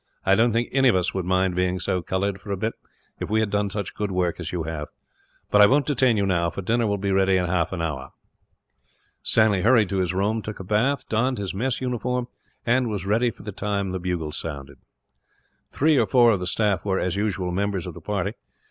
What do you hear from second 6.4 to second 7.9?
for dinner will be ready in half an